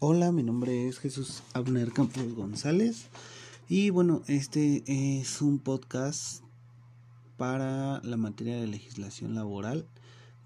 Hola, 0.00 0.30
mi 0.30 0.44
nombre 0.44 0.86
es 0.86 1.00
Jesús 1.00 1.42
Abner 1.54 1.90
Campos 1.90 2.32
González 2.36 3.08
y 3.68 3.90
bueno, 3.90 4.22
este 4.28 4.84
es 4.86 5.42
un 5.42 5.58
podcast 5.58 6.44
para 7.36 8.00
la 8.04 8.16
materia 8.16 8.60
de 8.60 8.68
legislación 8.68 9.34
laboral 9.34 9.88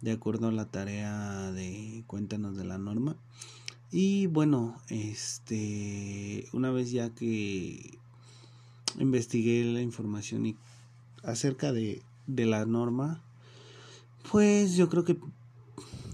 de 0.00 0.12
acuerdo 0.12 0.48
a 0.48 0.52
la 0.52 0.70
tarea 0.70 1.52
de 1.52 2.02
Cuéntanos 2.06 2.56
de 2.56 2.64
la 2.64 2.78
norma. 2.78 3.14
Y 3.90 4.26
bueno, 4.28 4.80
este 4.88 6.48
una 6.54 6.70
vez 6.70 6.90
ya 6.90 7.10
que 7.10 7.98
investigué 8.98 9.66
la 9.66 9.82
información 9.82 10.46
y 10.46 10.56
acerca 11.24 11.72
de, 11.72 12.00
de 12.26 12.46
la 12.46 12.64
norma, 12.64 13.20
pues 14.30 14.76
yo 14.76 14.88
creo 14.88 15.04
que 15.04 15.18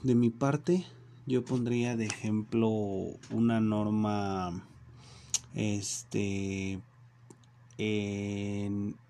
de 0.03 0.17
mi 0.17 0.29
parte 0.29 0.85
yo 1.29 1.45
pondría 1.45 1.95
de 1.95 2.07
ejemplo 2.07 2.71
una 3.31 3.61
norma 3.61 4.65
este 5.55 6.81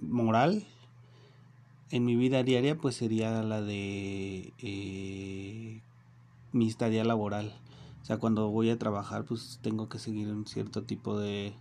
moral. 0.01 0.67
En 1.91 2.05
mi 2.05 2.17
vida 2.17 2.43
diaria 2.43 2.77
pues 2.77 2.97
sería 2.97 3.43
la 3.43 3.63
de 3.63 4.53
eh, 4.59 5.81
mi 6.53 6.67
estadía 6.67 7.05
laboral. 7.05 7.55
O 8.03 8.05
sea 8.05 8.19
cuando 8.19 8.51
voy 8.51 8.71
a 8.71 8.79
trabajar 8.79 9.25
pues 9.25 9.61
tengo 9.63 9.89
que 9.89 10.01
seguir 10.01 10.29
un 10.29 10.47
cierto 10.47 10.83
tipo 10.83 11.19
de, 11.19 11.55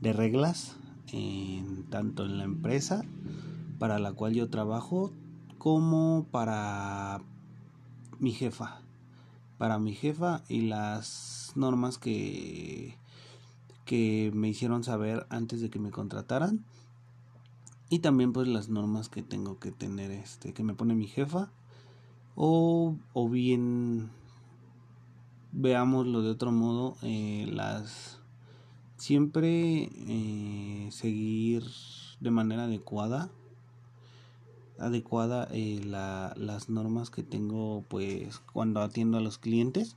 de 0.00 0.12
reglas 0.12 0.76
en, 1.12 1.82
tanto 1.90 2.24
en 2.24 2.38
la 2.38 2.44
empresa 2.44 3.04
para 3.80 3.98
la 3.98 4.12
cual 4.12 4.34
yo 4.34 4.48
trabajo 4.48 5.12
como 5.58 6.26
para 6.30 7.20
mi 8.20 8.30
jefa 8.30 8.85
para 9.58 9.78
mi 9.78 9.94
jefa 9.94 10.42
y 10.48 10.62
las 10.62 11.52
normas 11.54 11.98
que, 11.98 12.96
que 13.84 14.30
me 14.34 14.48
hicieron 14.48 14.84
saber 14.84 15.26
antes 15.30 15.60
de 15.60 15.70
que 15.70 15.78
me 15.78 15.90
contrataran. 15.90 16.64
Y 17.88 18.00
también 18.00 18.32
pues 18.32 18.48
las 18.48 18.68
normas 18.68 19.08
que 19.08 19.22
tengo 19.22 19.58
que 19.58 19.70
tener 19.70 20.10
este 20.10 20.52
que 20.52 20.64
me 20.64 20.74
pone 20.74 20.94
mi 20.94 21.06
jefa. 21.06 21.50
O, 22.34 22.96
o 23.14 23.28
bien 23.30 24.10
veámoslo 25.52 26.20
de 26.20 26.30
otro 26.30 26.52
modo 26.52 26.96
eh, 27.02 27.48
las 27.50 28.20
siempre 28.96 29.90
eh, 30.08 30.88
seguir 30.90 31.64
de 32.20 32.30
manera 32.30 32.64
adecuada 32.64 33.30
adecuada 34.78 35.48
eh, 35.50 35.80
la, 35.84 36.34
las 36.36 36.68
normas 36.68 37.10
que 37.10 37.22
tengo 37.22 37.84
pues 37.88 38.38
cuando 38.52 38.80
atiendo 38.80 39.18
a 39.18 39.20
los 39.20 39.38
clientes 39.38 39.96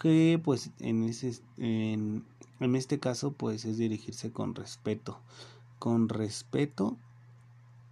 que 0.00 0.40
pues 0.42 0.70
en 0.80 1.04
ese 1.04 1.40
en, 1.58 2.24
en 2.60 2.76
este 2.76 2.98
caso 2.98 3.32
pues 3.32 3.64
es 3.64 3.78
dirigirse 3.78 4.32
con 4.32 4.54
respeto 4.54 5.20
con 5.78 6.08
respeto 6.08 6.96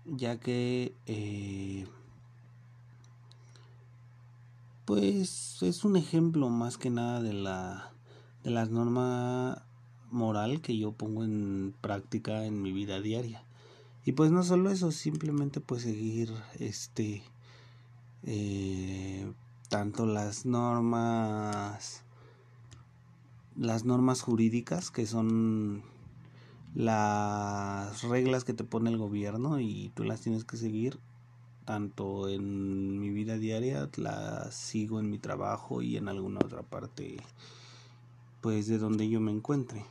ya 0.06 0.38
que 0.38 0.94
eh, 1.06 1.86
pues 4.84 5.62
es 5.62 5.84
un 5.84 5.96
ejemplo 5.96 6.48
más 6.48 6.78
que 6.78 6.90
nada 6.90 7.20
de 7.20 7.32
la 7.32 7.92
de 8.42 8.50
las 8.50 8.70
normas 8.70 9.62
moral 10.10 10.60
que 10.60 10.76
yo 10.76 10.92
pongo 10.92 11.22
en 11.22 11.74
práctica 11.80 12.44
en 12.44 12.60
mi 12.60 12.72
vida 12.72 13.00
diaria 13.00 13.44
y 14.10 14.12
pues 14.12 14.32
no 14.32 14.42
solo 14.42 14.72
eso, 14.72 14.90
simplemente 14.90 15.60
pues 15.60 15.82
seguir 15.82 16.34
este 16.58 17.22
eh, 18.24 19.32
tanto 19.68 20.04
las 20.04 20.44
normas 20.46 22.02
las 23.54 23.84
normas 23.84 24.22
jurídicas 24.22 24.90
que 24.90 25.06
son 25.06 25.84
las 26.74 28.02
reglas 28.02 28.42
que 28.42 28.52
te 28.52 28.64
pone 28.64 28.90
el 28.90 28.98
gobierno 28.98 29.60
y 29.60 29.92
tú 29.94 30.02
las 30.02 30.22
tienes 30.22 30.44
que 30.44 30.56
seguir 30.56 30.98
tanto 31.64 32.28
en 32.28 32.98
mi 32.98 33.10
vida 33.10 33.38
diaria 33.38 33.88
las 33.96 34.56
sigo 34.56 34.98
en 34.98 35.08
mi 35.08 35.18
trabajo 35.18 35.82
y 35.82 35.96
en 35.96 36.08
alguna 36.08 36.40
otra 36.44 36.62
parte 36.62 37.18
pues 38.40 38.66
de 38.66 38.78
donde 38.78 39.08
yo 39.08 39.20
me 39.20 39.30
encuentre 39.30 39.84